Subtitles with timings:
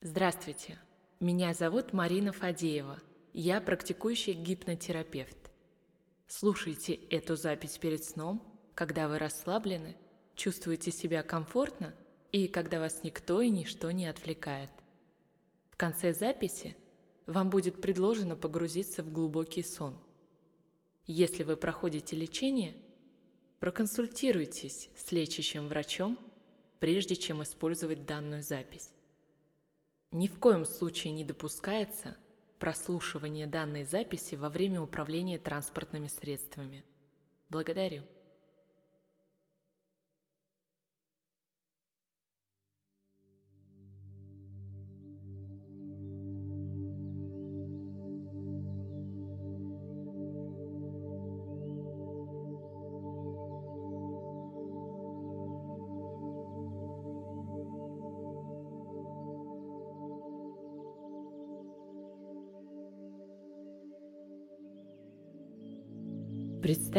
[0.00, 0.78] Здравствуйте,
[1.18, 3.02] меня зовут Марина Фадеева.
[3.32, 5.50] Я практикующий гипнотерапевт.
[6.28, 8.40] Слушайте эту запись перед сном,
[8.76, 9.96] когда вы расслаблены,
[10.36, 11.96] чувствуете себя комфортно
[12.30, 14.70] и когда вас никто и ничто не отвлекает.
[15.70, 16.76] В конце записи
[17.26, 19.98] вам будет предложено погрузиться в глубокий сон.
[21.06, 22.76] Если вы проходите лечение,
[23.58, 26.16] проконсультируйтесь с лечащим врачом,
[26.78, 28.92] прежде чем использовать данную запись.
[30.10, 32.16] Ни в коем случае не допускается
[32.58, 36.84] прослушивание данной записи во время управления транспортными средствами.
[37.50, 38.02] Благодарю.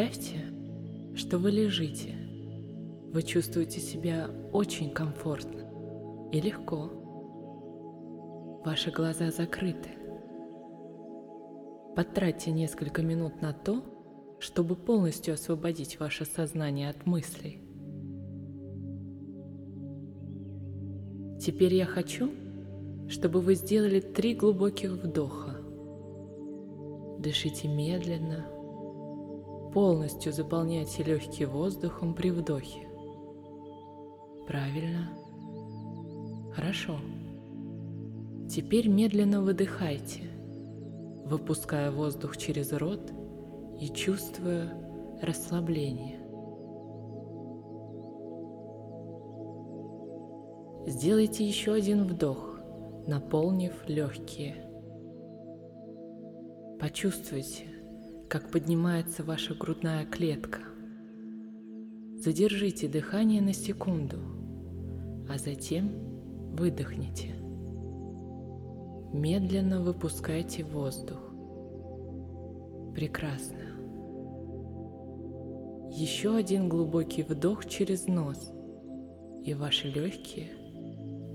[0.00, 0.38] Представьте,
[1.14, 2.14] что вы лежите.
[3.12, 5.60] Вы чувствуете себя очень комфортно
[6.32, 6.90] и легко.
[8.64, 9.90] Ваши глаза закрыты.
[11.94, 13.84] Потратьте несколько минут на то,
[14.38, 17.60] чтобы полностью освободить ваше сознание от мыслей.
[21.38, 22.30] Теперь я хочу,
[23.10, 25.58] чтобы вы сделали три глубоких вдоха.
[27.18, 28.46] Дышите медленно,
[29.72, 32.88] Полностью заполняйте легкие воздухом при вдохе.
[34.46, 35.10] Правильно.
[36.52, 36.98] Хорошо.
[38.48, 40.22] Теперь медленно выдыхайте,
[41.24, 43.12] выпуская воздух через рот
[43.80, 44.72] и чувствуя
[45.22, 46.18] расслабление.
[50.88, 52.58] Сделайте еще один вдох,
[53.06, 54.66] наполнив легкие.
[56.80, 57.66] Почувствуйте,
[58.30, 60.60] как поднимается ваша грудная клетка.
[62.14, 64.18] Задержите дыхание на секунду,
[65.28, 65.90] а затем
[66.56, 67.34] выдохните.
[69.12, 71.18] Медленно выпускайте воздух.
[72.94, 73.64] Прекрасно.
[75.90, 78.52] Еще один глубокий вдох через нос,
[79.42, 80.50] и ваши легкие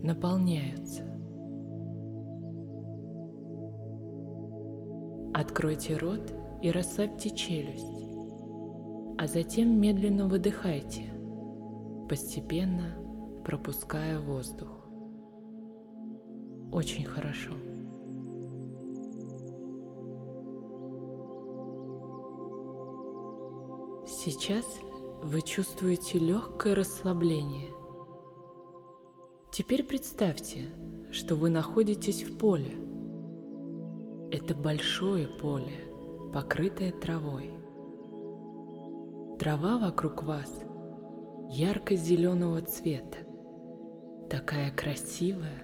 [0.02, 1.04] наполняются.
[5.34, 8.08] Откройте рот и расслабьте челюсть,
[9.20, 11.14] а затем медленно выдыхайте,
[12.10, 12.98] постепенно
[13.46, 14.70] пропуская воздух.
[16.72, 17.52] Очень хорошо.
[24.08, 24.66] Сейчас
[25.22, 27.70] вы чувствуете легкое расслабление.
[29.52, 30.72] Теперь представьте,
[31.12, 32.76] что вы находитесь в поле.
[34.32, 35.95] Это большое поле,
[36.36, 37.50] покрытая травой.
[39.40, 40.52] Трава вокруг вас
[41.50, 43.20] ярко-зеленого цвета,
[44.30, 45.64] такая красивая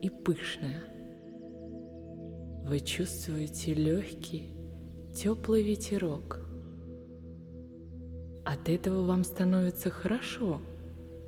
[0.00, 0.84] и пышная.
[2.64, 4.54] Вы чувствуете легкий,
[5.12, 6.46] теплый ветерок.
[8.44, 10.60] От этого вам становится хорошо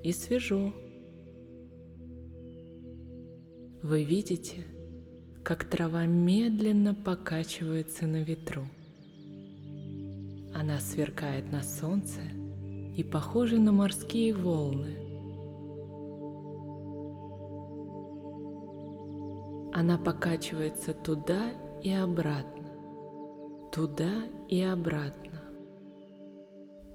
[0.05, 0.73] и свежо.
[3.83, 4.65] Вы видите,
[5.43, 8.69] как трава медленно покачивается на ветру.
[10.59, 12.23] Она сверкает на солнце
[12.97, 14.97] и похожа на морские волны.
[19.75, 21.51] Она покачивается туда
[21.83, 22.71] и обратно,
[23.71, 25.43] туда и обратно.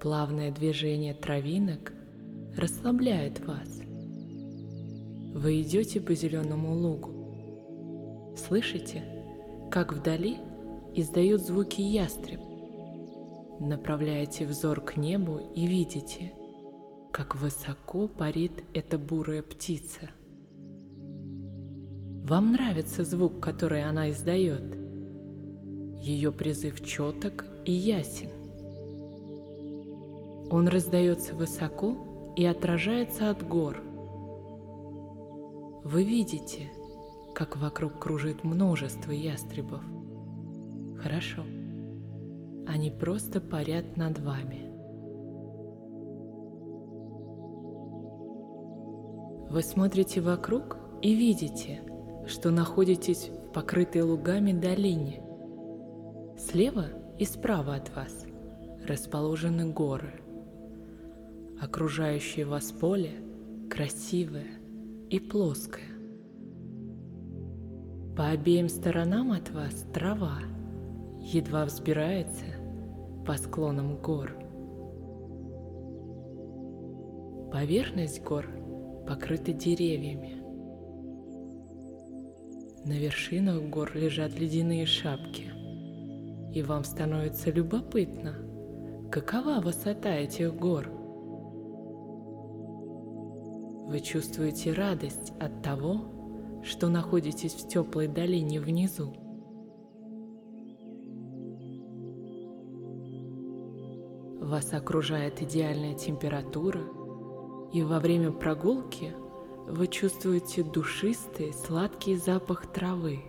[0.00, 1.92] Плавное движение травинок
[2.56, 3.80] расслабляет вас.
[5.36, 8.34] Вы идете по зеленому лугу.
[8.36, 9.04] Слышите,
[9.70, 10.38] как вдали
[10.96, 12.51] издают звуки ястреб?
[13.64, 16.32] Направляете взор к небу и видите,
[17.12, 20.10] как высоко парит эта бурая птица.
[22.24, 24.76] Вам нравится звук, который она издает.
[26.00, 28.30] Ее призыв четок и ясен.
[30.50, 33.80] Он раздается высоко и отражается от гор.
[35.84, 36.70] Вы видите–
[37.34, 39.82] как вокруг кружит множество ястребов.
[41.02, 41.42] Хорошо.
[42.66, 44.70] Они просто парят над вами.
[49.50, 51.82] Вы смотрите вокруг и видите,
[52.26, 55.22] что находитесь в покрытой лугами долине.
[56.38, 56.86] Слева
[57.18, 58.24] и справа от вас
[58.86, 60.20] расположены горы.
[61.60, 63.10] Окружающее вас поле
[63.70, 64.58] красивое
[65.10, 65.88] и плоское.
[68.16, 70.38] По обеим сторонам от вас трава
[71.20, 72.44] едва взбирается
[73.24, 74.36] по склонам гор.
[77.52, 78.48] Поверхность гор
[79.06, 80.42] покрыта деревьями.
[82.84, 85.52] На вершинах гор лежат ледяные шапки,
[86.52, 88.34] и вам становится любопытно,
[89.12, 90.88] какова высота этих гор.
[93.88, 99.14] Вы чувствуете радость от того, что находитесь в теплой долине внизу.
[104.52, 106.82] Вас окружает идеальная температура,
[107.72, 109.14] и во время прогулки
[109.66, 113.20] вы чувствуете душистый, сладкий запах травы.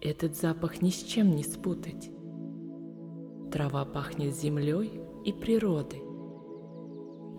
[0.00, 2.12] Этот запах ни с чем не спутать.
[3.50, 6.04] Трава пахнет землей и природой.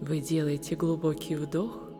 [0.01, 1.93] Вы делаете глубокий вдох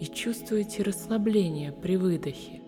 [0.00, 2.60] и чувствуете расслабление при выдохе.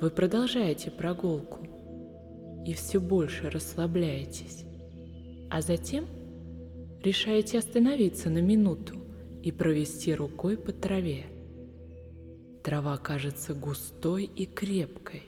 [0.00, 1.67] Вы продолжаете прогулку
[2.68, 4.66] и все больше расслабляетесь,
[5.48, 6.04] а затем
[7.02, 8.94] решаете остановиться на минуту
[9.42, 11.24] и провести рукой по траве.
[12.62, 15.22] Трава кажется густой и крепкой.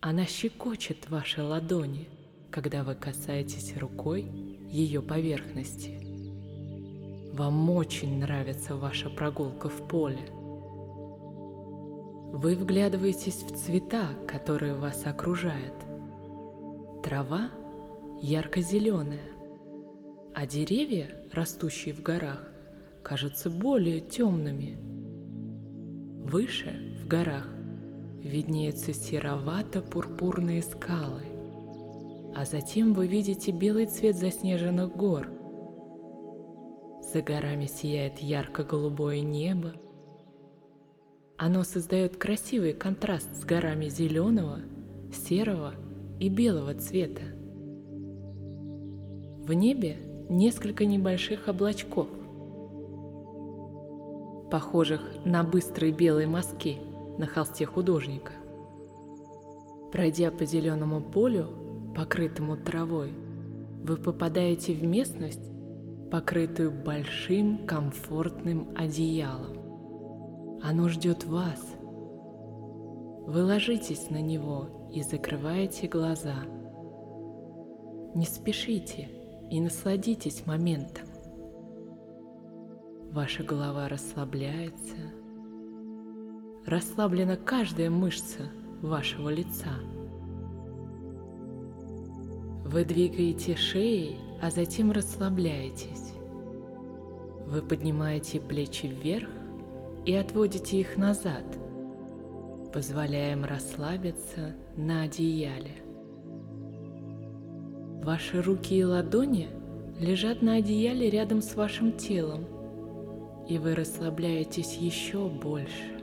[0.00, 2.08] Она щекочет ваши ладони,
[2.50, 4.22] когда вы касаетесь рукой
[4.68, 6.00] ее поверхности.
[7.32, 10.26] Вам очень нравится ваша прогулка в поле.
[12.32, 15.89] Вы вглядываетесь в цвета, которые вас окружают.
[17.02, 17.50] Трава
[18.20, 19.32] ярко-зеленая,
[20.34, 22.46] а деревья, растущие в горах,
[23.02, 24.78] кажутся более темными.
[26.24, 27.48] Выше, в горах,
[28.22, 31.24] виднеются серовато-пурпурные скалы,
[32.36, 35.28] а затем вы видите белый цвет заснеженных гор–
[37.12, 39.74] за горами сияет ярко-голубое небо.
[41.36, 44.60] Оно создает красивый контраст с горами зеленого,
[45.12, 45.74] серого
[46.20, 47.22] и белого цвета.
[49.42, 49.96] В небе
[50.28, 52.08] несколько небольших облачков,
[54.50, 56.76] похожих на быстрые белые мазки
[57.16, 58.32] на холсте художника.
[59.92, 61.46] Пройдя по зеленому полю,
[61.96, 63.12] покрытому травой,
[63.82, 65.50] вы попадаете в местность,
[66.10, 70.60] покрытую большим комфортным одеялом.
[70.62, 71.60] Оно ждет вас.
[73.26, 76.36] Вы ложитесь на него и закрываете глаза.
[78.14, 79.08] Не спешите
[79.50, 81.06] и насладитесь моментом.
[83.12, 84.96] Ваша голова расслабляется.
[86.66, 88.50] Расслаблена каждая мышца
[88.82, 89.74] вашего лица.
[92.64, 96.14] Вы двигаете шеей а затем расслабляетесь.
[97.46, 99.28] Вы поднимаете плечи вверх
[100.06, 101.44] и отводите их назад,
[102.72, 105.82] позволяя им расслабиться на одеяле.
[108.02, 109.48] Ваши руки и ладони
[109.98, 112.46] лежат на одеяле рядом с вашим телом,
[113.48, 116.00] и вы расслабляетесь еще больше.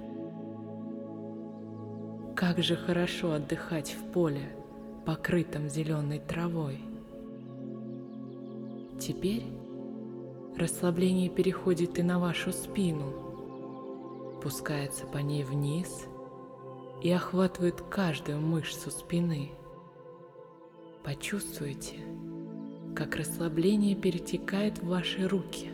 [2.36, 4.50] Как же хорошо отдыхать в поле,
[5.06, 6.80] покрытом зеленой травой.
[9.00, 9.46] Теперь
[10.56, 13.14] расслабление переходит и на вашу спину,
[14.44, 16.08] пускается по ней вниз
[17.02, 19.52] и охватывает каждую мышцу спины.
[21.04, 21.96] Почувствуйте,
[22.96, 25.70] как расслабление перетекает в ваши руки.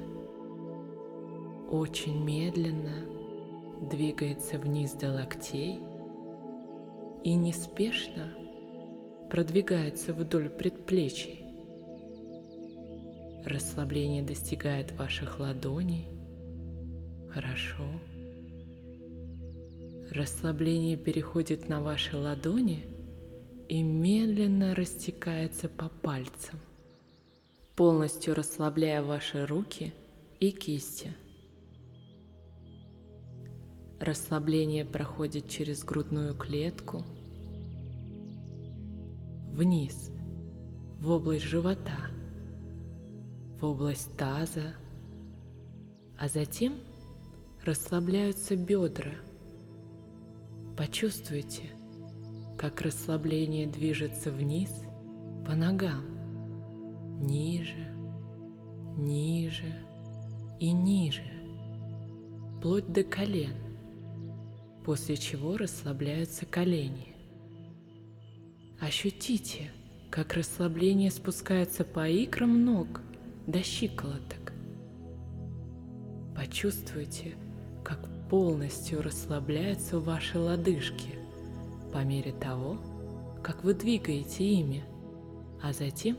[1.72, 3.06] Очень медленно
[3.90, 5.80] двигается вниз до локтей
[7.24, 8.34] и неспешно
[9.30, 11.40] продвигается вдоль предплечий.
[13.46, 16.08] Расслабление достигает ваших ладоней.
[17.30, 17.84] Хорошо.
[20.12, 22.86] Расслабление переходит на ваши ладони
[23.70, 26.60] и медленно растекается по пальцам,
[27.76, 29.94] полностью расслабляя ваши руки
[30.40, 31.14] и кисти.
[34.00, 37.04] Расслабление проходит через грудную клетку,
[39.52, 40.12] вниз,
[41.00, 41.98] в область живота–
[43.64, 44.76] в область таза,
[46.20, 46.74] а затем
[47.64, 49.14] расслабляются бедра.
[50.78, 51.70] Почувствуйте,
[52.58, 54.72] как расслабление движется вниз
[55.46, 56.04] по ногам,
[57.22, 57.96] ниже,
[58.98, 59.76] ниже
[60.60, 61.22] и ниже,
[62.58, 63.56] вплоть до колен,
[64.84, 67.16] после чего расслабляются колени.
[68.80, 69.72] Ощутите,
[70.10, 73.02] как расслабление спускается по икрам ног
[73.46, 74.54] до щиколоток.
[76.36, 77.36] Почувствуйте,
[78.34, 81.20] полностью расслабляются ваши лодыжки
[81.94, 82.80] по мере того,
[83.44, 84.84] как вы двигаете ими,
[85.62, 86.18] а затем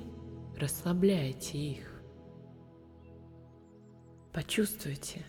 [0.56, 2.00] расслабляете их.
[4.33, 5.26] Почувствуйте,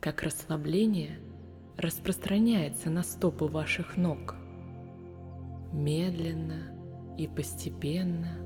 [0.00, 1.18] как расслабление
[1.78, 4.34] распространяется на стопы ваших ног.
[5.72, 8.36] Медленно и постепенно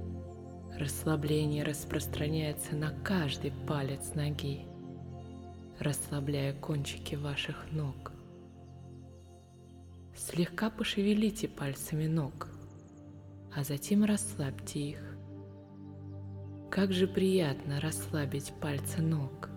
[0.78, 4.68] расслабление распространяется на каждый палец ноги,
[5.82, 8.12] расслабляя кончики ваших ног.
[10.16, 12.48] Слегка пошевелите пальцами ног,
[13.54, 15.16] а затем расслабьте их.
[16.70, 19.50] Как же приятно расслабить пальцы ног.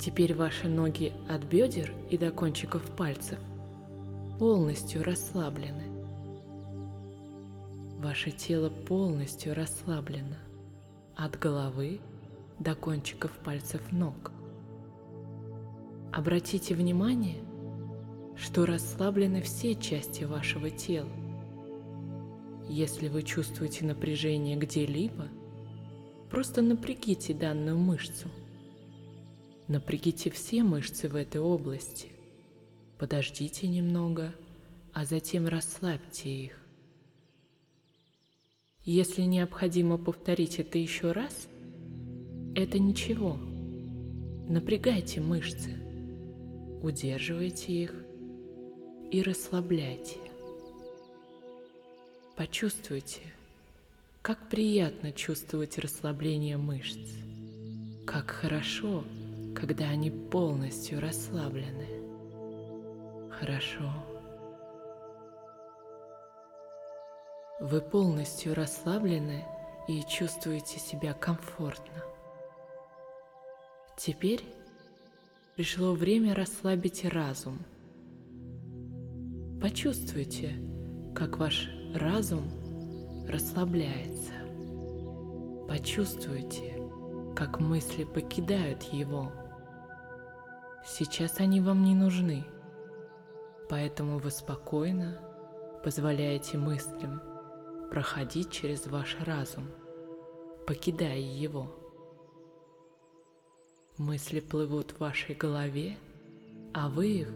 [0.00, 3.38] Теперь ваши ноги от бедер и до кончиков пальцев
[4.38, 5.84] полностью расслаблены.
[7.98, 10.36] Ваше тело полностью расслаблено
[11.16, 12.00] от головы
[12.58, 14.32] до кончиков пальцев ног.
[16.20, 17.42] Обратите внимание,
[18.36, 21.08] что расслаблены все части вашего тела.
[22.68, 25.28] Если вы чувствуете напряжение где-либо,
[26.30, 28.28] просто напрягите данную мышцу–
[29.70, 32.08] Напрягите все мышцы в этой области.
[32.98, 34.34] Подождите немного,
[34.92, 36.60] а затем расслабьте их.
[38.82, 41.46] Если необходимо повторить это еще раз,
[42.56, 43.38] это ничего.
[44.48, 45.79] Напрягайте мышцы,
[46.82, 47.94] удерживайте их
[49.10, 50.18] и расслабляйте.
[52.36, 53.20] Почувствуйте,
[54.22, 56.98] как приятно чувствовать расслабление мышц,
[58.06, 59.04] как хорошо–
[59.54, 61.86] когда они полностью расслаблены.
[63.30, 63.90] Хорошо.
[67.60, 69.44] Вы полностью расслаблены
[69.88, 72.04] и чувствуете себя комфортно.
[73.96, 74.44] Теперь
[75.56, 77.58] пришло время расслабить разум.
[79.60, 80.54] Почувствуйте,
[81.14, 82.44] как ваш разум
[83.28, 84.32] расслабляется.
[85.68, 86.80] Почувствуйте,
[87.36, 89.32] как мысли покидают его.
[90.86, 92.44] Сейчас они вам не нужны,
[93.68, 95.20] поэтому вы спокойно
[95.84, 97.20] позволяете мыслям
[97.90, 99.68] проходить через ваш разум,
[100.66, 101.79] покидая его.
[104.00, 105.94] Мысли плывут в вашей голове,
[106.72, 107.28] а вы их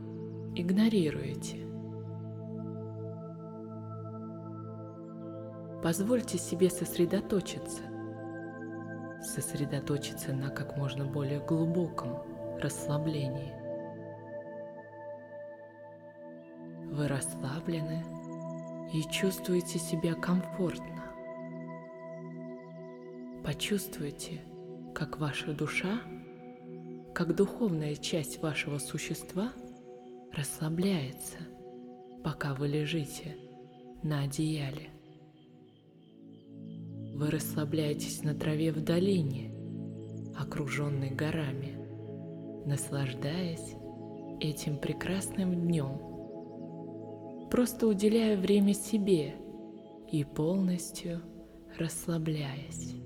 [0.54, 1.58] игнорируете.
[5.82, 7.82] Позвольте себе сосредоточиться,
[9.22, 12.22] сосредоточиться на как можно более глубоком
[12.58, 13.52] расслаблении.
[16.94, 18.02] Вы расслаблены
[18.90, 21.12] и чувствуете себя комфортно.
[23.44, 24.40] Почувствуйте,
[24.94, 26.00] как ваша душа,
[27.14, 29.52] как духовная часть вашего существа
[30.32, 31.38] расслабляется,
[32.22, 33.36] пока вы лежите
[34.02, 34.90] на одеяле.
[37.14, 39.54] Вы расслабляетесь на траве в долине,
[40.36, 41.84] окруженной горами
[42.66, 43.76] наслаждаясь
[44.40, 46.00] этим прекрасным днем,
[47.50, 49.34] просто уделяя время себе
[50.10, 51.20] и полностью
[51.78, 53.03] расслабляясь.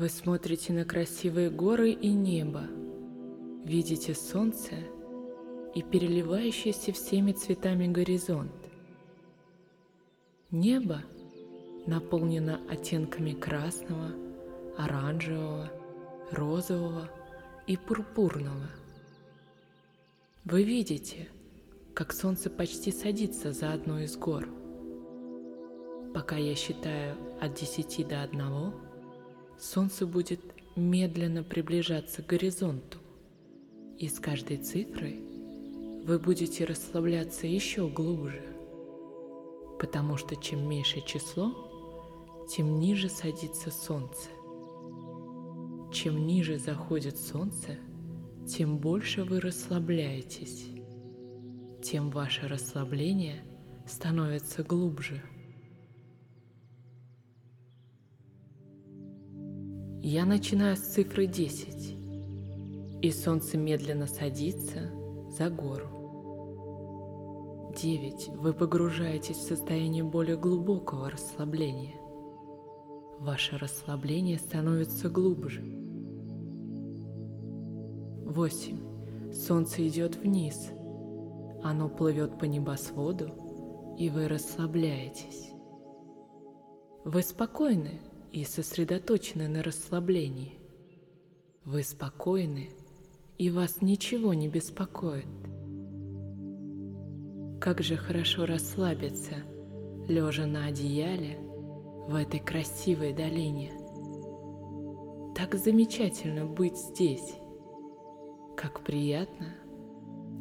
[0.00, 2.62] Вы смотрите на красивые горы и небо,
[3.66, 4.76] видите солнце
[5.74, 8.50] и переливающийся всеми цветами горизонт.
[10.50, 11.02] Небо
[11.86, 14.12] наполнено оттенками красного,
[14.78, 15.70] оранжевого,
[16.30, 17.10] розового
[17.66, 18.70] и пурпурного.
[20.46, 21.28] Вы видите,
[21.92, 24.48] как солнце почти садится за одну из гор.
[26.14, 28.72] Пока я считаю от десяти до одного,
[29.60, 30.40] Солнце будет
[30.74, 32.96] медленно приближаться к горизонту,
[33.98, 35.20] и с каждой цифрой
[36.06, 38.42] вы будете расслабляться еще глубже,
[39.78, 41.52] потому что чем меньше число,
[42.48, 44.30] тем ниже садится солнце.
[45.92, 47.76] Чем ниже заходит солнце,
[48.48, 50.68] тем больше вы расслабляетесь,
[51.82, 53.44] тем ваше расслабление
[53.86, 55.22] становится глубже.
[60.12, 61.96] Я начинаю с цифры 10,
[63.00, 64.90] и солнце медленно садится
[65.28, 65.86] за гору.
[67.80, 68.30] 9.
[68.34, 71.94] Вы погружаетесь в состояние более глубокого расслабления.
[73.20, 75.62] Ваше расслабление становится глубже.
[78.24, 79.32] 8.
[79.32, 80.72] Солнце идет вниз.
[81.62, 83.28] Оно плывет по небосводу,
[83.96, 85.52] и вы расслабляетесь.
[87.04, 88.00] Вы спокойны
[88.32, 90.58] и сосредоточены на расслаблении.
[91.64, 92.70] Вы спокойны,
[93.38, 95.26] и вас ничего не беспокоит.
[97.60, 99.34] Как же хорошо расслабиться,
[100.08, 101.38] лежа на одеяле
[102.08, 103.72] в этой красивой долине.
[105.36, 107.34] Так замечательно быть здесь.
[108.56, 109.54] Как приятно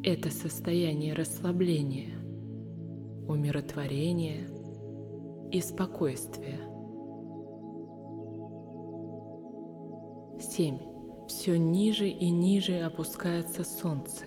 [0.04, 2.18] это состояние расслабления,
[3.28, 4.48] умиротворения
[5.52, 6.69] и спокойствия.
[10.60, 10.78] 7.
[11.30, 14.26] Все ниже и ниже опускается солнце.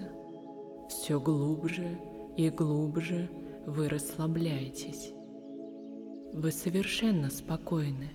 [0.88, 1.98] Все глубже
[2.38, 3.28] и глубже
[3.66, 5.12] вы расслабляетесь.
[6.32, 8.12] Вы совершенно спокойны.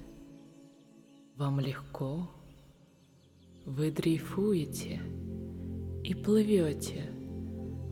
[1.36, 2.28] Вам легко.
[3.68, 5.00] Вы дрейфуете
[6.04, 7.12] и плывете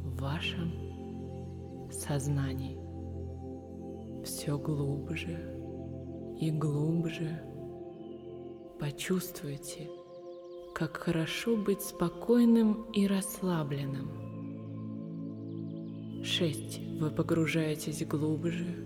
[0.04, 0.72] в вашем
[1.92, 2.80] сознании.
[4.24, 5.56] Все глубже
[6.42, 7.44] и глубже
[8.80, 9.90] почувствуйте,
[10.76, 14.12] как хорошо быть спокойным и расслабленным.
[16.22, 17.00] 6.
[17.00, 18.86] Вы погружаетесь глубже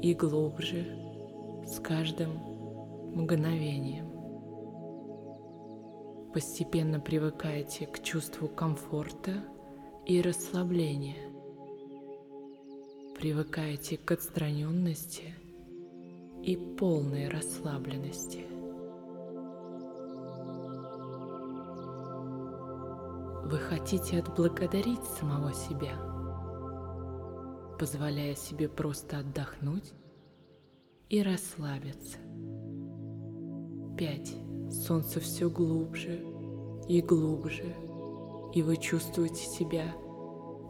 [0.00, 0.86] и глубже
[1.66, 2.30] с каждым
[3.16, 4.12] мгновением.
[6.32, 9.42] Постепенно привыкаете к чувству комфорта
[10.06, 11.32] и расслабления.
[13.18, 15.34] Привыкаете к отстраненности
[16.44, 18.61] и полной расслабленности.
[23.52, 25.92] Вы хотите отблагодарить самого себя–
[27.78, 29.92] позволяя себе просто отдохнуть
[31.08, 32.18] и расслабиться.
[33.98, 34.36] 5.
[34.86, 36.24] Солнце все глубже
[36.88, 37.74] и глубже,
[38.54, 39.92] и вы чувствуете себя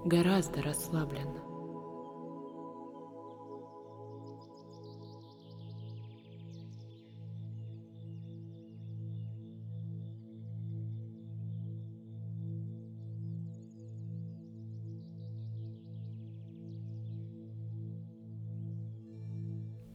[0.07, 1.42] гораздо расслабленно.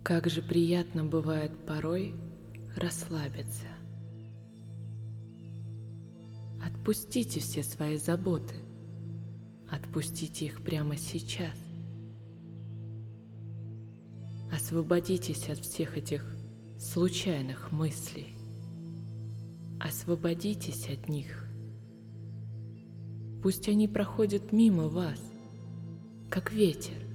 [0.08, 2.16] Как же приятно бывает порой
[2.78, 3.68] расслабиться.
[6.66, 8.56] Отпустите все свои заботы.
[9.70, 11.58] Отпустите их прямо сейчас.
[14.50, 16.24] Освободитесь от всех этих
[16.80, 18.38] случайных мыслей.
[19.78, 21.50] Освободитесь от них.
[23.44, 25.20] Пусть они проходят мимо вас,
[26.30, 27.07] как ветер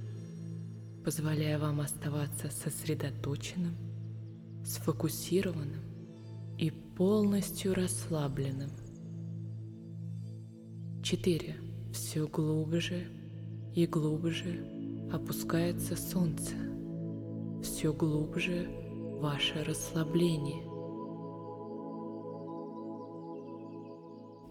[1.03, 3.75] позволяя вам оставаться сосредоточенным,
[4.65, 5.81] сфокусированным
[6.57, 8.71] и полностью расслабленным.
[11.03, 11.55] 4.
[11.91, 13.07] Все глубже
[13.75, 14.65] и глубже
[15.11, 16.55] опускается солнце.
[17.61, 18.67] Все глубже
[19.19, 20.63] ваше расслабление.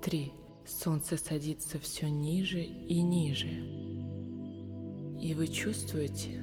[0.03, 0.33] 3.
[0.67, 3.82] Солнце садится все ниже и ниже.
[5.23, 6.43] И вы чувствуете,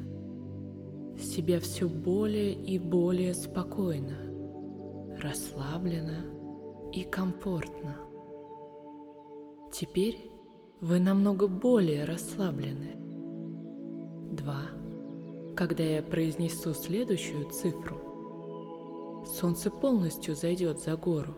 [1.21, 4.15] себя все более и более спокойно,
[5.21, 6.23] расслабленно
[6.93, 7.97] и комфортно.
[9.73, 10.31] Теперь
[10.79, 12.95] вы намного более расслаблены.
[14.31, 14.61] Два.
[15.57, 21.35] Когда я произнесу следующую цифру, солнце полностью зайдет за гору,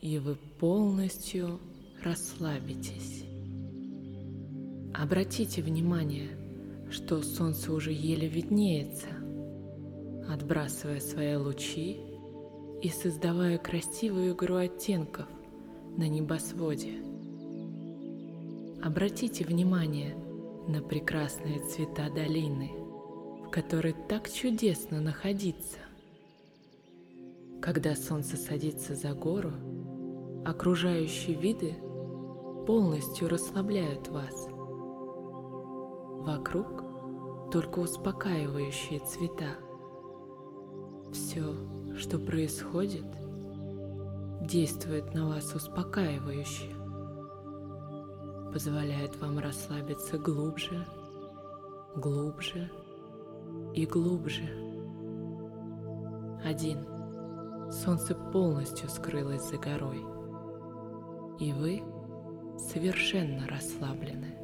[0.00, 1.58] и вы полностью
[2.04, 3.31] расслабитесь.
[4.94, 6.36] Обратите внимание–
[6.92, 9.08] что солнце уже еле виднеется,
[10.28, 11.98] отбрасывая свои лучи
[12.82, 15.26] и создавая красивую игру оттенков
[15.96, 17.02] на небосводе.
[18.82, 20.14] Обратите внимание
[20.68, 22.70] на прекрасные цвета долины,
[23.46, 25.78] в которой так чудесно находиться.
[27.62, 29.52] Когда солнце садится за гору,
[30.44, 31.74] окружающие виды
[32.66, 34.51] полностью расслабляют вас.
[36.24, 36.84] Вокруг
[37.50, 39.56] только успокаивающие цвета.
[41.12, 41.42] Все,
[41.96, 43.04] что происходит,
[44.40, 46.68] действует на вас успокаивающе,
[48.52, 50.86] позволяет вам расслабиться глубже,
[51.96, 52.70] глубже
[53.74, 54.48] и глубже.
[56.44, 56.86] Один.
[57.72, 60.04] Солнце полностью скрылось за горой,
[61.40, 61.82] и вы
[62.58, 64.41] совершенно расслаблены.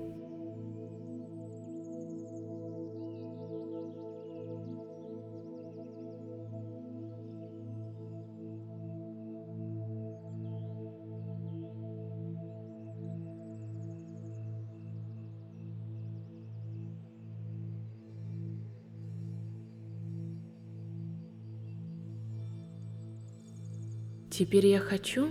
[24.39, 25.31] Теперь я хочу,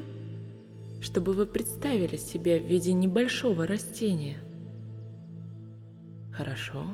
[1.00, 4.38] чтобы вы представили себя в виде небольшого растения.
[6.34, 6.88] Хорошо.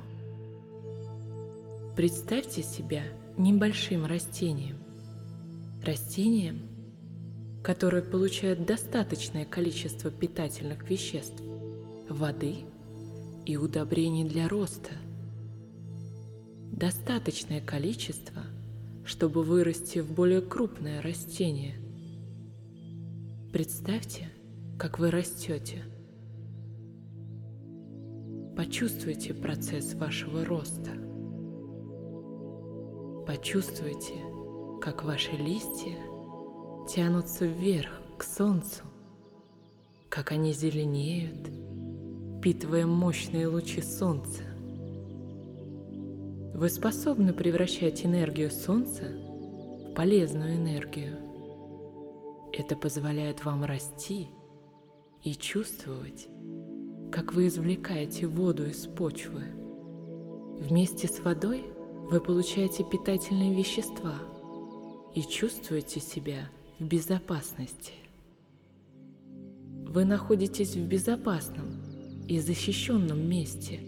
[1.96, 3.02] Представьте себя
[3.36, 4.78] небольшим растением.
[5.84, 6.62] Растением,
[7.64, 11.42] которое получает достаточное количество питательных веществ,
[12.10, 12.58] воды
[13.48, 14.92] и удобрений для роста.
[16.72, 18.44] Достаточное количество,
[19.04, 21.83] чтобы вырасти в более крупное растение.
[23.54, 24.30] Представьте,
[24.80, 25.84] как вы растете.
[28.58, 30.90] Почувствуйте процесс вашего роста.
[33.28, 34.16] Почувствуйте,
[34.82, 35.96] как ваши листья
[36.90, 38.82] тянутся вверх к солнцу,
[40.10, 41.48] как они зеленеют,
[42.40, 44.42] впитывая мощные лучи солнца.
[46.56, 51.33] Вы способны превращать энергию солнца в полезную энергию.
[52.56, 54.28] Это позволяет вам расти
[55.24, 56.28] и чувствовать,
[57.12, 59.42] как вы извлекаете воду из почвы.
[60.60, 61.64] Вместе с водой
[62.12, 64.14] вы получаете питательные вещества
[65.16, 67.94] и чувствуете себя в безопасности.
[69.88, 71.82] Вы находитесь в безопасном
[72.28, 73.80] и защищенном месте.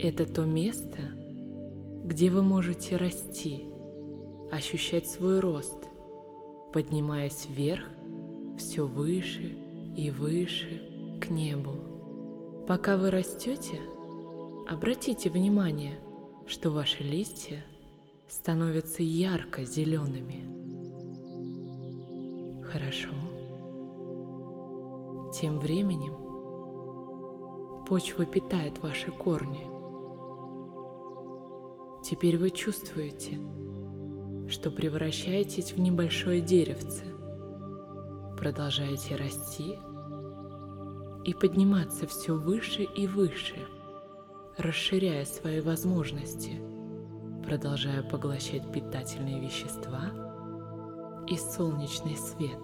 [0.00, 0.98] Это то место,
[2.04, 3.64] где вы можете расти,
[4.50, 5.87] ощущать свой рост,
[6.78, 7.82] поднимаясь вверх,
[8.56, 9.58] все выше
[9.96, 11.74] и выше к небу.
[12.68, 13.80] Пока вы растете,
[14.68, 15.98] обратите внимание,
[16.46, 17.64] что ваши листья
[18.28, 20.44] становятся ярко-зелеными.
[22.62, 23.10] Хорошо.
[25.34, 26.14] Тем временем
[27.88, 29.66] почва питает ваши корни.
[32.04, 33.40] Теперь вы чувствуете,
[34.48, 37.04] что превращаетесь в небольшое деревце,
[38.38, 39.78] продолжаете расти
[41.24, 43.56] и подниматься все выше и выше,
[44.56, 46.60] расширяя свои возможности,
[47.44, 50.10] продолжая поглощать питательные вещества
[51.26, 52.58] и солнечный свет.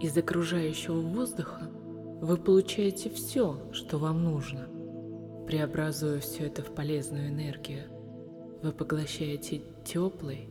[0.00, 1.70] Из окружающего воздуха
[2.20, 4.68] вы получаете все, что вам нужно.
[5.46, 7.84] Преобразуя все это в полезную энергию,
[8.62, 10.48] вы поглощаете теплый,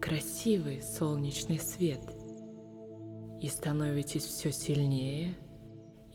[0.00, 2.00] красивый солнечный свет
[3.40, 5.34] и становитесь все сильнее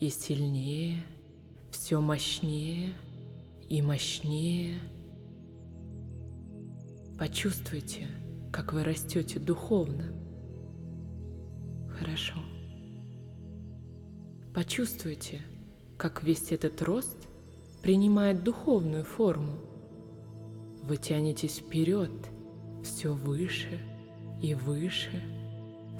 [0.00, 1.04] и сильнее,
[1.70, 2.94] все мощнее
[3.68, 4.80] и мощнее.
[7.18, 8.08] Почувствуйте,
[8.52, 10.12] как вы растете духовно.
[11.98, 12.34] Хорошо.
[14.54, 15.42] Почувствуйте,
[15.96, 17.28] как весь этот рост
[17.82, 19.69] принимает духовную форму.
[20.82, 22.10] Вы тянетесь вперед,
[22.82, 23.80] все выше
[24.42, 25.22] и выше,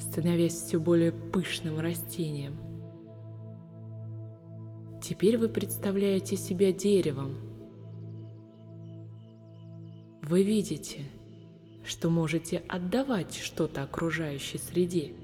[0.01, 2.57] становясь все более пышным растением.
[5.03, 7.37] Теперь вы представляете себя деревом.
[10.23, 11.01] Вы видите,
[11.85, 15.13] что можете отдавать что-то окружающей среде–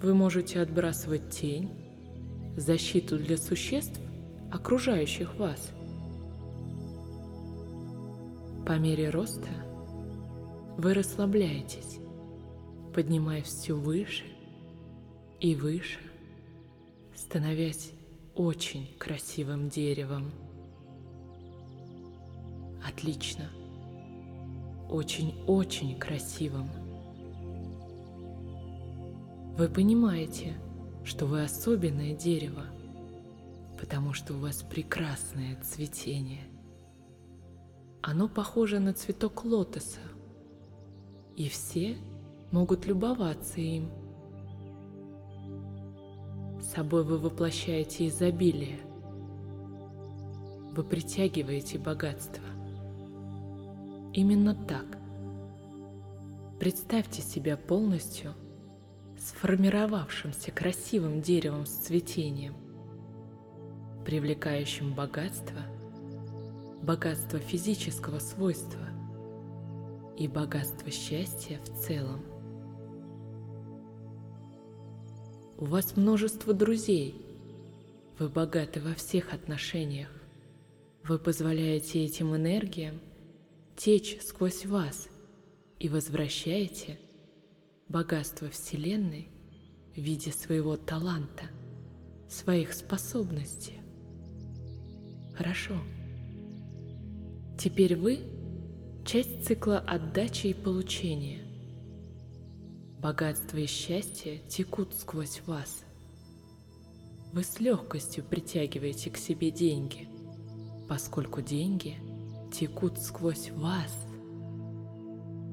[0.00, 1.70] вы можете отбрасывать тень,
[2.56, 3.98] защиту для существ,
[4.52, 5.72] окружающих вас.
[8.66, 9.48] По мере роста
[10.76, 12.00] вы расслабляетесь,
[12.92, 14.24] поднимаясь все выше
[15.38, 16.00] и выше,
[17.14, 17.92] становясь
[18.34, 20.32] очень красивым деревом.
[22.84, 23.48] Отлично.
[24.90, 26.68] Очень-очень красивым.
[29.56, 30.54] Вы понимаете,
[31.04, 32.64] что вы особенное дерево,
[33.78, 36.55] потому что у вас прекрасное цветение.
[38.08, 39.98] Оно похоже на цветок лотоса,
[41.34, 41.96] и все
[42.52, 43.90] могут любоваться им.
[46.62, 48.78] Собой вы воплощаете изобилие.
[50.70, 52.44] Вы притягиваете богатство.
[54.14, 54.86] Именно так.
[56.60, 58.34] Представьте себя полностью–
[59.18, 62.54] сформировавшимся красивым деревом с цветением,
[64.04, 65.62] привлекающим богатство,
[66.86, 68.88] богатство физического свойства
[70.16, 72.24] и богатство счастья в целом.
[75.58, 77.26] У вас множество друзей,
[78.18, 80.10] вы богаты во всех отношениях,
[81.02, 83.00] вы позволяете этим энергиям
[83.76, 85.08] течь сквозь вас
[85.78, 86.98] и возвращаете–
[87.88, 89.28] богатство Вселенной
[89.94, 91.44] в виде своего таланта,
[92.28, 93.80] своих способностей.
[95.36, 95.78] Хорошо.
[97.58, 98.20] Теперь вы–
[99.06, 101.40] часть цикла отдачи и получения.
[103.00, 105.82] Богатство и счастье текут сквозь вас.
[107.32, 110.06] Вы с легкостью притягиваете к себе деньги,
[110.86, 111.96] поскольку деньги
[112.52, 114.06] текут сквозь вас.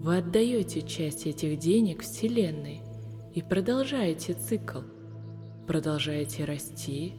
[0.02, 2.82] Вы отдаете часть этих денег Вселенной
[3.34, 4.82] и продолжаете цикл,
[5.68, 7.14] продолжаете расти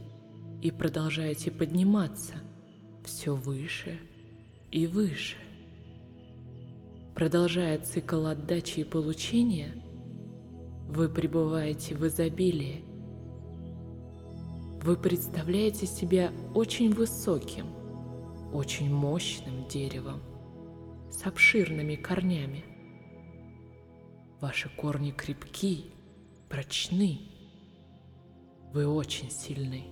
[0.61, 2.35] и продолжаете подниматься
[3.03, 3.99] все выше
[4.75, 5.37] и выше.
[7.15, 9.73] Продолжая цикл отдачи и получения,
[10.89, 12.85] вы пребываете в изобилии.
[14.83, 17.67] Вы представляете себя очень высоким,
[18.53, 20.21] очень мощным деревом
[21.09, 22.65] с обширными корнями.
[24.41, 25.93] Ваши корни крепки,
[26.49, 27.21] прочны.
[28.73, 29.85] Вы очень сильны.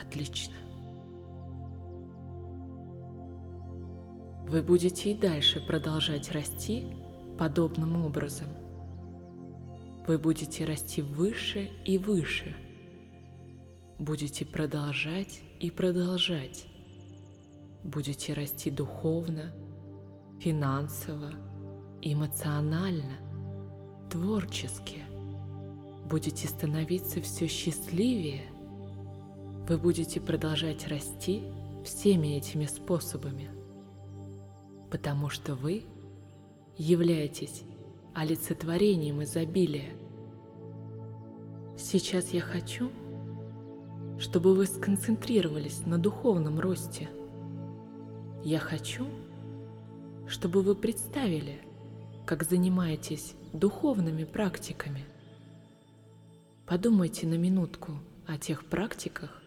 [0.00, 0.54] Отлично.
[4.48, 6.86] Вы будете и дальше продолжать расти
[7.36, 8.46] подобным образом.
[10.06, 12.54] Вы будете расти выше и выше.
[13.98, 16.64] Будете продолжать и продолжать.
[17.82, 19.52] Будете расти духовно,
[20.38, 21.32] финансово,
[22.00, 23.18] эмоционально,
[24.08, 25.02] творчески.
[26.08, 28.42] Будете становиться все счастливее.
[29.68, 31.42] Вы будете продолжать расти
[31.84, 33.55] всеми этими способами
[34.90, 35.84] потому что вы
[36.76, 37.62] являетесь
[38.14, 39.92] олицетворением изобилия.
[41.76, 42.90] Сейчас я хочу,
[44.18, 47.08] чтобы вы сконцентрировались на духовном росте.
[48.42, 49.06] Я хочу,
[50.26, 51.60] чтобы вы представили,
[52.24, 55.04] как занимаетесь духовными практиками.
[56.66, 57.92] Подумайте на минутку
[58.26, 59.42] о тех практиках,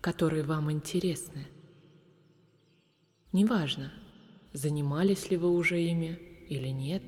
[0.00, 1.46] которые вам интересны.
[3.32, 3.92] Неважно,
[4.52, 7.02] занимались ли вы уже ими или нет.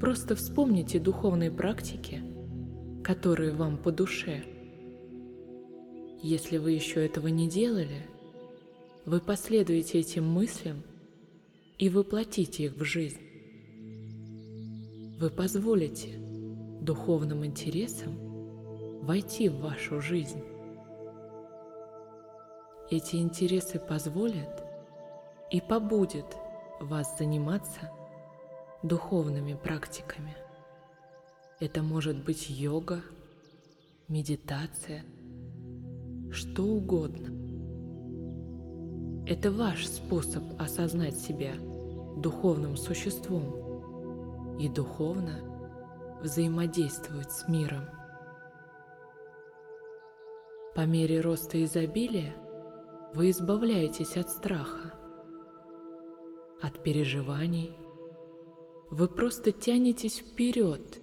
[0.00, 2.22] Просто вспомните духовные практики,
[3.04, 4.42] которые вам по душе.
[6.22, 8.06] Если вы еще этого не делали,
[9.04, 10.82] вы последуете этим мыслям
[11.78, 13.20] и воплотите их в жизнь.
[15.18, 16.18] Вы позволите
[16.80, 18.16] духовным интересам
[19.02, 20.42] войти в вашу жизнь.
[22.90, 24.69] Эти интересы позволят
[25.50, 26.36] и побудет
[26.80, 27.90] вас заниматься
[28.82, 30.36] духовными практиками.
[31.58, 33.02] Это может быть йога,
[34.08, 35.04] медитация,
[36.30, 37.28] что угодно.
[39.26, 41.52] Это ваш способ осознать себя
[42.16, 45.40] духовным существом и духовно
[46.22, 47.84] взаимодействовать с миром.
[50.74, 52.34] По мере роста изобилия
[53.14, 54.94] вы избавляетесь от страха,
[56.62, 57.72] от переживаний,
[58.90, 60.98] вы просто тянетесь вперед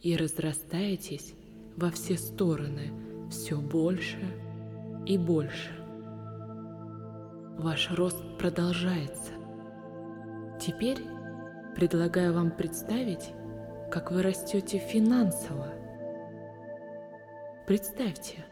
[0.00, 1.34] и разрастаетесь
[1.76, 2.92] во все стороны
[3.30, 4.18] все больше
[5.06, 5.70] и больше.
[7.58, 9.32] Ваш рост продолжается.
[10.60, 10.98] Теперь
[11.74, 13.32] предлагаю вам представить,
[13.90, 15.72] как вы растете финансово.
[17.66, 18.44] Представьте,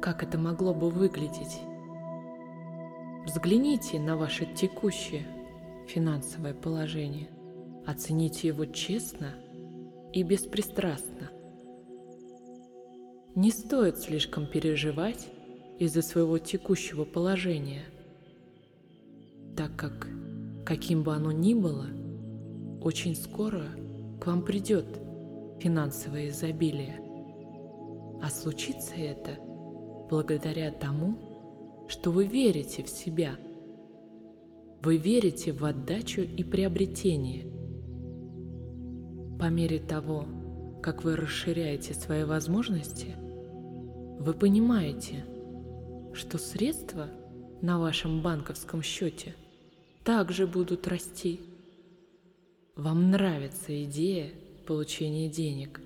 [0.00, 1.60] как это могло бы выглядеть.
[3.26, 5.26] Взгляните на ваше текущее
[5.86, 7.28] финансовое положение,
[7.86, 9.34] оцените его честно
[10.12, 11.30] и беспристрастно.
[13.34, 15.28] Не стоит слишком переживать
[15.78, 17.84] из-за своего текущего положения,
[19.56, 20.08] так как,
[20.64, 21.86] каким бы оно ни было,
[22.82, 23.64] очень скоро
[24.20, 24.86] к вам придет
[25.60, 27.00] финансовое изобилие.
[28.22, 29.38] А случится это
[30.10, 31.29] благодаря тому,
[31.90, 33.36] что вы верите в себя.
[34.80, 37.50] Вы верите в отдачу и приобретение.
[39.40, 40.24] По мере того,
[40.82, 43.16] как вы расширяете свои возможности,
[44.20, 45.24] вы понимаете,
[46.12, 47.08] что средства
[47.60, 49.34] на вашем банковском счете
[50.04, 51.40] также будут расти.
[52.76, 54.30] Вам нравится идея
[54.64, 55.80] получения денег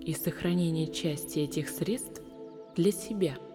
[0.00, 2.22] и сохранения части этих средств
[2.76, 3.36] для себя–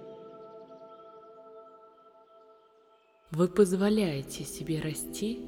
[3.35, 5.41] Вы позволяете себе расти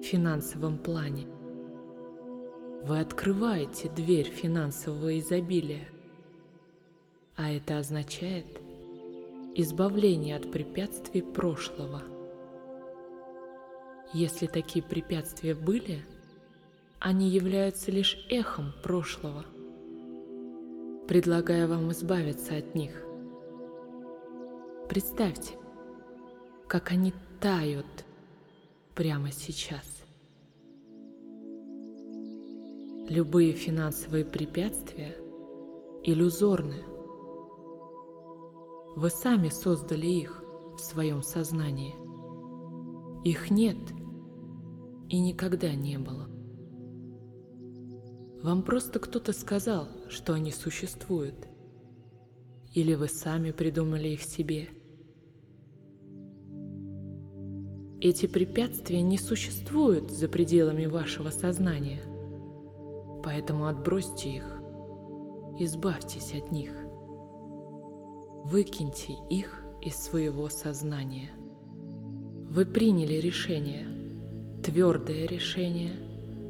[0.00, 1.26] в финансовом плане.
[2.84, 5.86] Вы открываете дверь финансового изобилия.
[7.36, 8.46] А это означает
[9.54, 12.00] избавление от препятствий прошлого.
[14.14, 16.02] Если такие препятствия были,
[16.98, 19.44] они являются лишь эхом прошлого.
[21.06, 23.04] Предлагаю вам избавиться от них.
[24.88, 25.58] Представьте,
[26.68, 28.04] как они тают
[28.94, 30.04] прямо сейчас.
[33.08, 35.16] Любые финансовые препятствия
[36.02, 36.82] иллюзорны.
[38.96, 40.42] Вы сами создали их
[40.76, 41.94] в своем сознании.
[43.24, 43.78] Их нет
[45.08, 46.28] и никогда не было.
[48.42, 51.48] Вам просто кто-то сказал, что они существуют.
[52.74, 54.68] Или вы сами придумали их себе.
[58.04, 62.02] Эти препятствия не существуют за пределами вашего сознания.
[63.22, 64.60] Поэтому отбросьте их,
[65.58, 66.70] избавьтесь от них.
[68.44, 71.30] Выкиньте их из своего сознания.
[72.50, 73.86] Вы приняли решение,
[74.62, 75.94] твердое решение,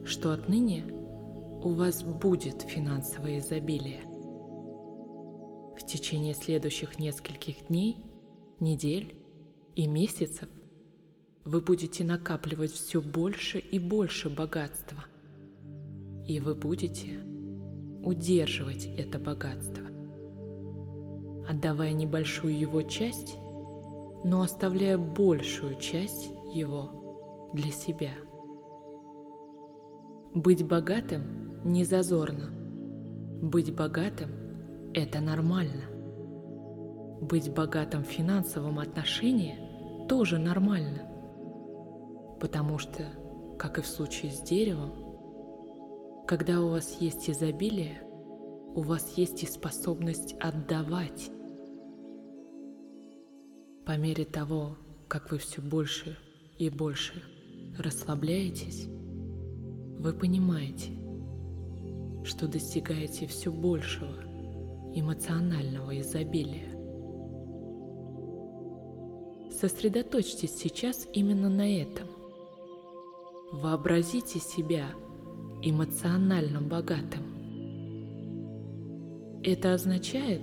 [0.05, 0.85] что отныне
[1.62, 4.01] у вас будет финансовое изобилие.
[5.77, 8.05] В течение следующих нескольких дней,
[8.59, 9.14] недель
[9.77, 10.49] и месяцев
[11.44, 15.04] вы будете накапливать все больше и больше богатства.
[16.26, 17.20] И вы будете
[18.02, 19.85] удерживать это богатство,
[21.48, 23.37] отдавая небольшую его часть,
[24.24, 28.12] но оставляя большую часть его для себя.
[30.35, 32.50] Быть богатым не зазорно.
[33.42, 34.30] Быть богатым–
[34.94, 35.85] это нормально.
[37.20, 41.13] Быть богатым в финансовом отношении тоже нормально.
[42.44, 43.04] Потому что,
[43.59, 48.02] как и в случае с деревом, когда у вас есть изобилие,
[48.74, 51.30] у вас есть и способность отдавать.
[53.87, 54.76] По мере того,
[55.09, 56.18] как вы все больше
[56.59, 57.14] и больше
[57.78, 58.88] расслабляетесь,
[59.98, 60.90] вы понимаете–
[62.24, 64.22] что достигаете все большего
[64.94, 66.74] эмоционального изобилия.
[69.50, 72.13] Сосредоточьтесь сейчас именно на этом.
[73.62, 74.87] Вообразите себя
[75.62, 77.23] эмоционально богатым.
[79.45, 80.43] Это означает,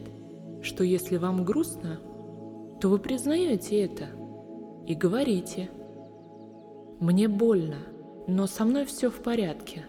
[0.62, 2.00] что если вам грустно,
[2.80, 4.08] то вы признаете это
[4.88, 5.70] и говорите
[7.02, 7.80] «Мне больно,
[8.28, 9.86] но со мной все в порядке».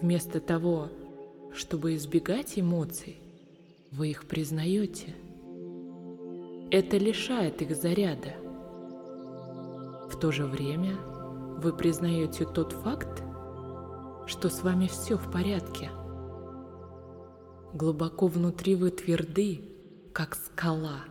[0.00, 0.88] Вместо того,
[1.52, 3.20] чтобы избегать эмоций,
[3.90, 5.16] вы их признаете.
[6.70, 8.34] Это лишает их заряда.
[10.08, 10.96] В то же время
[11.60, 13.22] вы признаете тот факт,
[14.26, 15.90] что с вами все в порядке.
[17.72, 19.62] Глубоко внутри вы тверды,
[20.12, 21.04] как скала.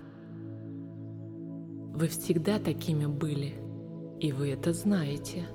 [1.94, 3.56] Вы всегда такими были,
[4.20, 5.48] и вы это знаете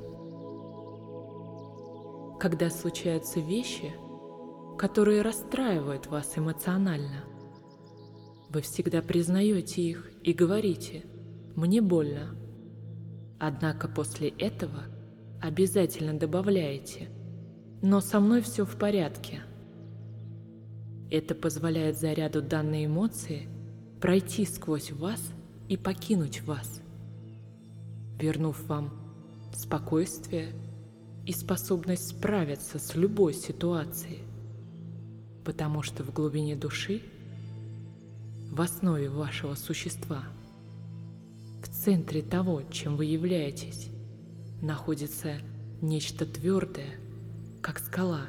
[2.44, 3.94] когда случаются вещи,
[4.76, 7.24] которые расстраивают вас эмоционально.
[8.50, 11.06] Вы всегда признаете их и говорите
[11.56, 12.36] «мне больно».
[13.46, 14.84] Однако после этого
[15.42, 17.10] обязательно добавляете
[17.82, 19.42] «но со мной все в порядке».
[21.10, 23.46] Это позволяет заряду данной эмоции
[24.00, 25.20] пройти сквозь вас
[25.68, 26.80] и покинуть вас,
[28.18, 28.94] вернув вам
[29.52, 30.54] спокойствие
[31.26, 34.22] и способность справиться с любой ситуацией,
[35.44, 37.02] потому что в глубине души,
[38.50, 40.24] в основе вашего существа,
[41.84, 43.90] центре того, чем вы являетесь,
[44.62, 45.34] находится
[45.82, 46.98] нечто твердое,
[47.60, 48.22] как скала.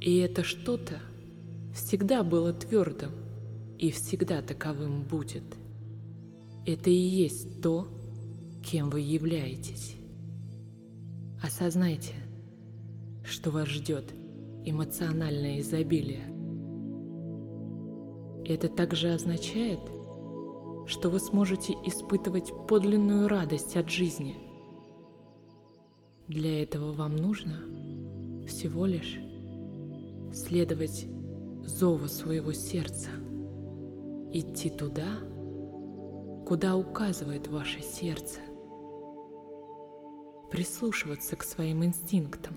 [0.00, 0.98] И это что-то
[1.72, 3.12] всегда было твердым
[3.78, 5.44] и всегда таковым будет.
[6.66, 7.86] Это и есть то,
[8.64, 9.94] кем вы являетесь.
[11.40, 12.14] Осознайте,
[13.24, 14.12] что вас ждет
[14.64, 16.24] эмоциональное изобилие.
[18.44, 19.78] Это также означает,
[20.86, 24.36] что вы сможете испытывать подлинную радость от жизни.
[26.28, 29.18] Для этого вам нужно всего лишь
[30.32, 31.06] следовать
[31.64, 33.10] зову своего сердца,
[34.32, 35.18] идти туда,
[36.46, 38.40] куда указывает ваше сердце–
[40.50, 42.54] прислушиваться к своим инстинктам,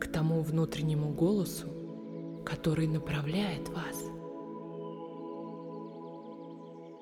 [0.00, 1.66] к тому внутреннему голосу,
[2.44, 4.17] который направляет вас.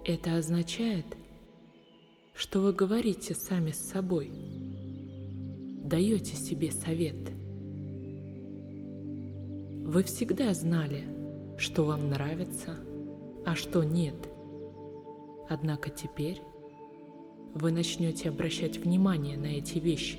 [0.08, 1.04] Это означает,
[2.32, 4.30] что вы говорите сами с собой,
[5.82, 7.16] даете себе совет.
[9.84, 11.02] Вы всегда знали,
[11.58, 12.76] что вам нравится,
[13.44, 14.14] а что нет.
[15.48, 16.40] Однако теперь
[17.54, 20.18] вы начнете обращать внимание на эти вещи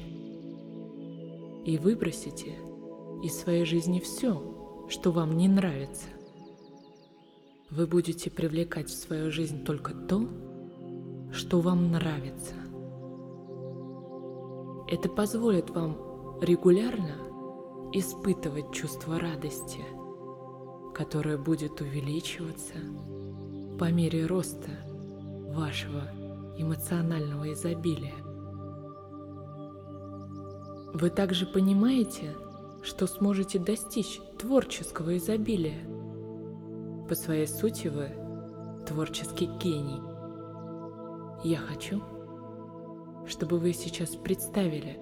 [1.65, 2.55] и выбросите
[3.23, 6.07] из своей жизни все, что вам не нравится.
[7.70, 10.26] Вы будете привлекать в свою жизнь только то,
[11.34, 12.53] что вам нравится.
[14.88, 17.15] Это позволит вам регулярно
[17.91, 19.82] испытывать чувство радости,
[20.95, 22.76] которое будет увеличиваться
[23.78, 24.72] по мере роста
[25.49, 26.03] вашего
[26.57, 28.15] эмоционального изобилия.
[30.93, 32.34] Вы также понимаете,
[32.82, 35.96] что сможете достичь творческого изобилия.
[37.07, 38.09] По своей сути вы
[38.85, 40.01] творческий гений.
[41.45, 42.01] Я хочу,
[43.25, 44.99] чтобы вы сейчас представили,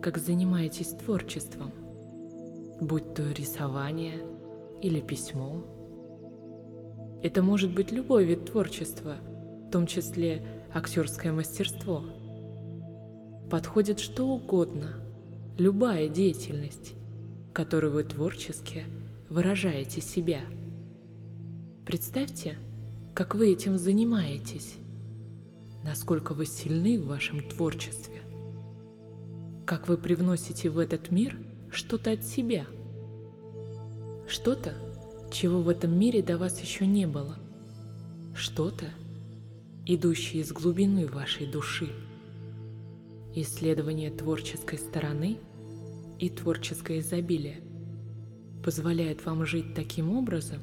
[0.00, 1.72] как занимаетесь творчеством,
[2.80, 4.20] будь то рисование
[4.82, 5.64] или письмо.
[7.24, 9.16] Это может быть любой вид творчества,
[9.66, 12.04] в том числе актерское мастерство.
[13.50, 14.94] Подходит что угодно,
[15.58, 16.94] любая деятельность,
[17.52, 18.84] которую вы творчески
[19.28, 20.42] выражаете себя.
[21.92, 22.56] Представьте,
[23.12, 24.76] как вы этим занимаетесь,
[25.84, 28.22] насколько вы сильны в вашем творчестве,
[29.66, 31.36] как вы привносите в этот мир
[31.70, 32.64] что-то от себя,
[34.26, 34.72] что-то,
[35.30, 37.36] чего в этом мире до вас еще не было,
[38.34, 38.86] что-то,
[39.84, 41.90] идущее из глубины вашей души.
[43.34, 45.36] Исследование творческой стороны
[46.18, 47.60] и творческое изобилие
[48.64, 50.62] позволяет вам жить таким образом,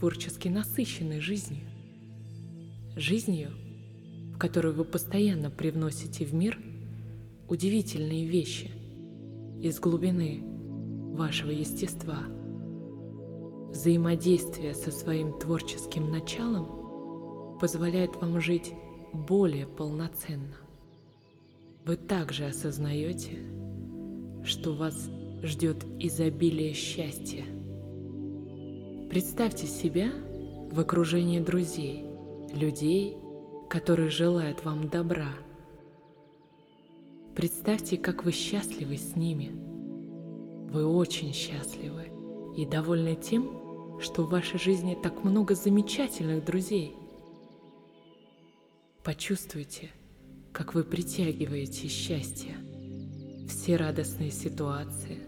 [0.00, 1.68] творчески насыщенной жизнью.
[2.96, 3.50] Жизнью,
[4.34, 6.58] в которой вы постоянно привносите в мир
[7.48, 8.70] удивительные вещи
[9.60, 10.42] из глубины
[11.12, 12.18] вашего естества.
[13.72, 18.72] Взаимодействие со своим творческим началом позволяет вам жить
[19.12, 20.56] более полноценно.
[21.84, 23.38] Вы также осознаете,
[24.44, 25.10] что вас
[25.42, 27.44] ждет изобилие счастья–
[29.10, 30.12] Представьте себя
[30.70, 32.04] в окружении друзей,
[32.54, 33.16] людей,
[33.68, 35.32] которые желают вам добра.
[37.34, 39.50] Представьте, как вы счастливы с ними.
[40.70, 42.12] Вы очень счастливы
[42.56, 46.94] и довольны тем, что в вашей жизни так много замечательных друзей.
[49.02, 49.90] Почувствуйте,
[50.52, 52.54] как вы притягиваете счастье,
[53.48, 55.18] все радостные ситуации,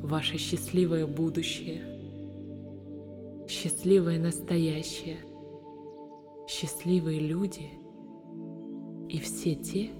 [0.00, 1.90] ваше счастливое будущее–
[3.48, 5.18] счастливое настоящее,
[6.48, 7.70] счастливые люди
[9.08, 9.90] и все те,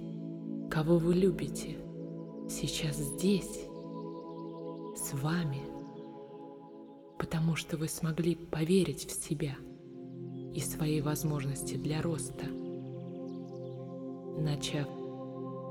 [0.70, 1.76] кого вы любите,
[2.48, 3.66] сейчас здесь,
[4.96, 5.60] с вами,
[7.18, 9.56] потому что вы смогли поверить в себя
[10.52, 12.46] и свои возможности для роста.
[14.38, 14.88] Начав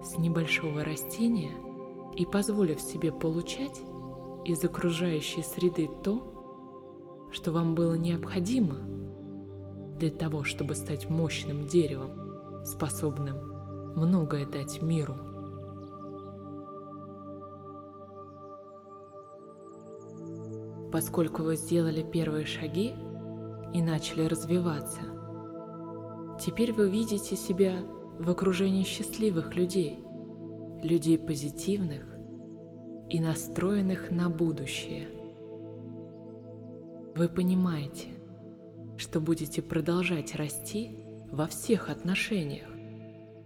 [0.04, 1.52] с небольшого растения
[2.16, 3.82] и позволив себе получать
[4.46, 6.33] из окружающей среды то,
[7.34, 8.76] что вам было необходимо
[9.98, 13.38] для того, чтобы стать мощным деревом, способным
[13.96, 15.16] многое дать миру.
[20.92, 22.94] Поскольку вы сделали первые шаги
[23.74, 25.02] и начали развиваться,
[26.40, 27.80] теперь вы видите себя
[28.20, 30.06] в окружении счастливых людей,
[30.84, 32.04] людей позитивных
[33.10, 35.08] и настроенных на будущее–
[37.16, 38.08] вы понимаете,
[38.98, 40.98] что будете продолжать расти
[41.32, 42.68] во всех отношениях.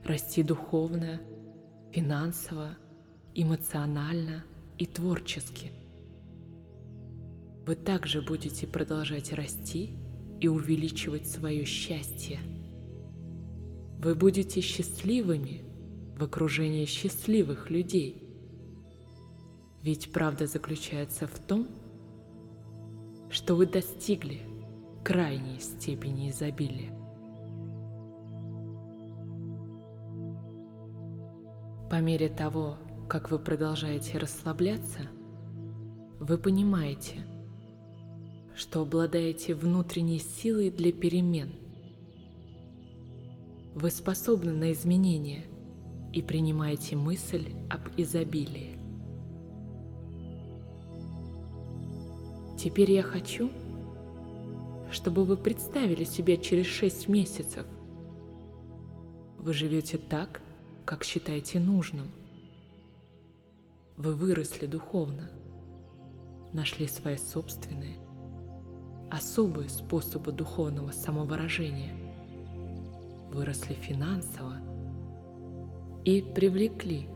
[0.05, 1.19] Расти духовно,
[1.91, 2.77] финансово,
[3.33, 4.45] эмоционально
[4.77, 5.71] и творчески.
[7.65, 9.97] Вы также будете продолжать расти
[10.39, 12.39] и увеличивать свое счастье.
[13.99, 15.63] Вы будете счастливыми
[16.17, 18.23] в окружении счастливых людей.
[19.83, 21.67] Ведь правда заключается в том,
[23.29, 24.41] что вы достигли
[25.03, 26.91] крайней степени изобилия.
[31.89, 35.07] По мере того, как вы продолжаете расслабляться,
[36.19, 37.25] вы понимаете,
[38.55, 41.53] что обладаете внутренней силой для перемен.
[43.75, 45.45] Вы способны на изменения
[46.11, 48.76] и принимаете мысль об изобилии.
[52.57, 53.51] Теперь я хочу,
[54.91, 57.67] чтобы вы представили себя через шесть месяцев.
[59.37, 60.41] Вы живете так,
[60.83, 62.11] как считаете нужным.
[63.95, 65.29] Вы выросли духовно,
[66.51, 67.97] нашли свои собственные,
[69.11, 71.93] особые способы духовного самовыражения,
[73.31, 74.55] выросли финансово
[76.03, 77.07] и привлекли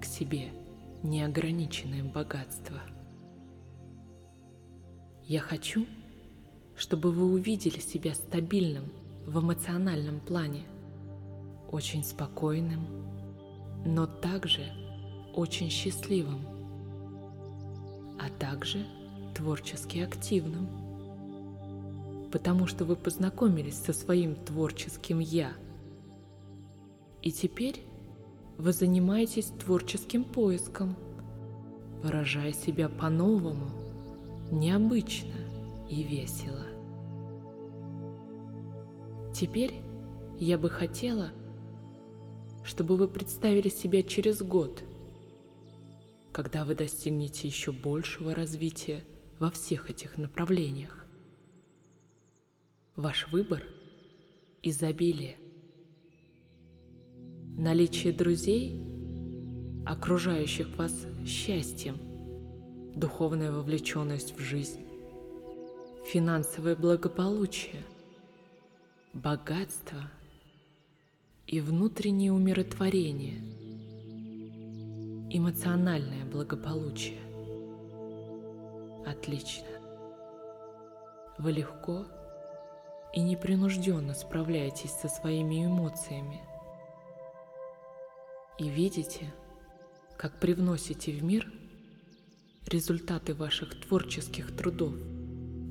[0.00, 0.50] к себе
[1.02, 2.80] неограниченное богатство–
[5.26, 5.86] я хочу,
[6.76, 8.84] чтобы вы увидели себя стабильным
[9.26, 10.62] в эмоциональном плане,
[11.72, 12.86] очень спокойным,
[13.84, 14.64] но также
[15.34, 16.46] очень счастливым,
[18.20, 18.86] а также
[19.34, 20.68] творчески активным.
[22.30, 25.52] Потому что вы познакомились со своим творческим «я».
[27.22, 27.82] И теперь
[28.58, 30.94] вы занимаетесь творческим поиском,
[32.02, 33.75] выражая себя по-новому,
[34.50, 35.34] необычно
[35.88, 36.66] и весело.
[39.34, 39.74] Теперь
[40.38, 41.30] я бы хотела,
[42.64, 44.82] чтобы вы представили себя через год,
[46.32, 49.04] когда вы достигнете еще большего развития
[49.38, 51.06] во всех этих направлениях.
[52.96, 53.62] Ваш выбор–
[54.62, 55.36] изобилие.
[57.58, 58.82] Наличие друзей,
[59.86, 61.98] окружающих вас счастьем,
[62.96, 64.84] духовная вовлеченность в жизнь,
[66.04, 67.84] финансовое благополучие,
[69.12, 70.10] богатство
[71.46, 73.38] и внутреннее умиротворение,
[75.30, 77.20] эмоциональное благополучие.
[79.06, 79.68] Отлично.
[81.38, 82.04] Вы легко
[83.14, 86.40] и непринужденно справляетесь со своими эмоциями–
[88.58, 89.32] и видите,
[90.16, 91.52] как привносите в мир
[92.68, 94.94] результаты ваших творческих трудов,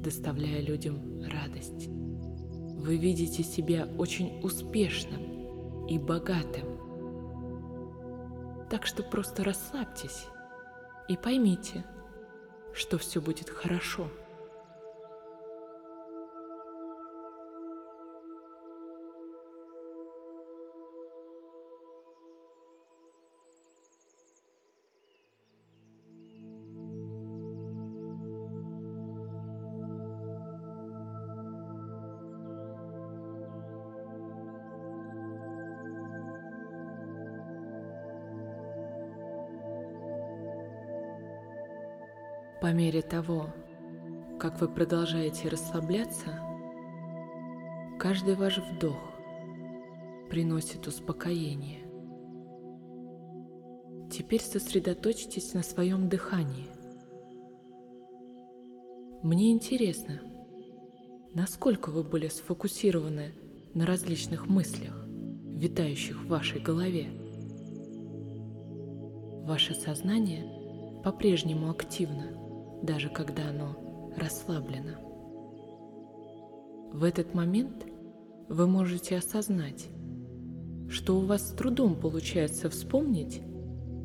[0.02, 1.88] доставляя людям радость.
[1.88, 6.66] Вы видите себя очень успешным и богатым.
[8.70, 10.26] Так что просто расслабьтесь
[11.10, 11.86] и поймите,
[12.74, 14.10] что все будет хорошо.
[42.76, 43.53] Мере того,
[44.38, 46.41] как вы продолжаете расслабляться,
[47.97, 48.97] каждый ваш вдох
[50.30, 51.86] приносит успокоение.
[54.11, 56.67] Теперь сосредоточьтесь на своем дыхании.
[59.23, 60.21] Мне интересно,
[61.34, 63.34] насколько вы были сфокусированы
[63.73, 67.07] на различных мыслях, витающих в вашей голове.
[69.45, 72.41] Ваше сознание по-прежнему активно–
[72.86, 75.00] даже когда оно расслаблено.
[76.94, 77.86] В этот момент
[78.48, 79.88] вы можете осознать,
[80.90, 83.42] что у вас с трудом получается вспомнить,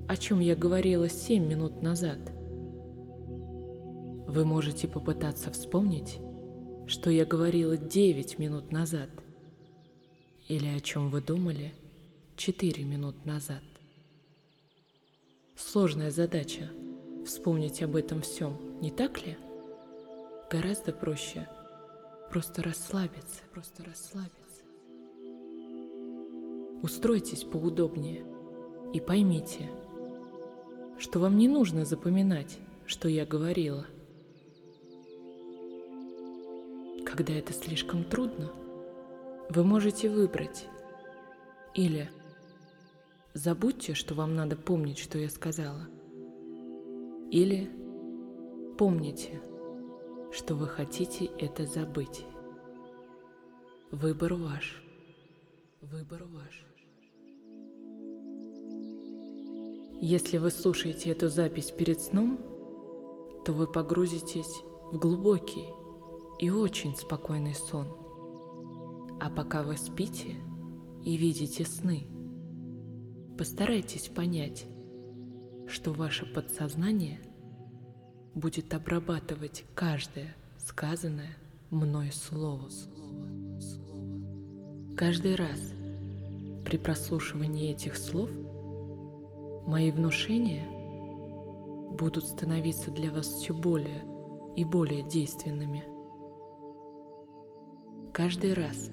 [0.08, 2.18] о чем я говорила 7 минут назад.
[4.26, 6.18] Вы можете попытаться вспомнить,
[6.86, 9.10] что я говорила 9 минут назад,
[10.48, 11.72] или о чем вы думали
[12.36, 13.62] 4 минут назад.
[15.54, 16.70] Сложная задача–
[17.24, 19.36] вспомнить об этом всем, не так ли?
[20.50, 21.48] Гораздо проще
[22.30, 24.62] просто расслабиться, просто расслабиться.
[26.82, 28.24] Устройтесь поудобнее
[28.92, 29.70] и поймите,
[30.98, 33.86] что вам не нужно запоминать, что я говорила.
[37.04, 38.50] Когда это слишком трудно,
[39.50, 40.66] вы можете выбрать
[41.74, 42.10] или
[43.34, 45.88] забудьте, что вам надо помнить, что я сказала–
[47.30, 47.70] или
[48.76, 49.40] помните,
[50.32, 52.24] что вы хотите это забыть.
[53.92, 54.82] Выбор ваш.
[55.80, 56.66] Выбор ваш.
[60.00, 62.38] Если вы слушаете эту запись перед сном,
[63.44, 64.62] то вы погрузитесь
[64.92, 65.68] в глубокий
[66.38, 67.86] и очень спокойный сон.
[69.20, 70.36] А пока вы спите
[71.04, 72.06] и видите сны,
[73.36, 74.66] постарайтесь понять,
[75.70, 77.20] что ваше подсознание
[78.34, 81.36] будет обрабатывать каждое сказанное
[81.70, 82.68] мной слово.
[84.96, 85.60] Каждый раз
[86.64, 88.30] при прослушивании этих слов
[89.66, 90.66] мои внушения
[91.96, 94.02] будут становиться для вас все более
[94.56, 95.84] и более действенными.
[98.12, 98.90] Каждый раз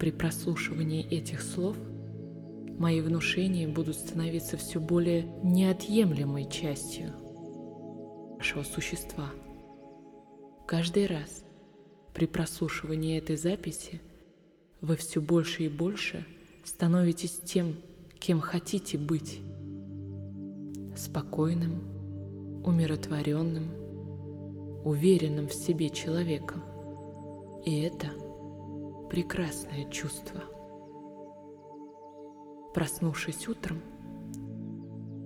[0.00, 1.76] при прослушивании этих слов–
[2.78, 7.12] мои внушения будут становиться все более неотъемлемой частью
[8.36, 9.30] вашего существа.
[10.66, 11.44] Каждый раз
[12.12, 14.00] при прослушивании этой записи
[14.80, 16.26] вы все больше и больше
[16.64, 17.76] становитесь тем,
[18.18, 19.40] кем хотите быть.
[20.96, 23.70] Спокойным, умиротворенным,
[24.84, 26.62] уверенным в себе человеком.
[27.64, 28.08] И это
[29.10, 30.53] прекрасное чувство.
[32.74, 33.80] Проснувшись утром,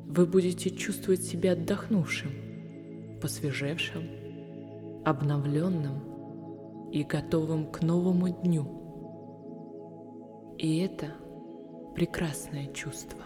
[0.06, 2.30] вы будете чувствовать себя отдохнувшим,
[3.22, 4.02] посвежевшим,
[5.06, 8.66] обновленным и готовым к новому дню.
[10.58, 11.14] И это
[11.94, 13.24] прекрасное чувство.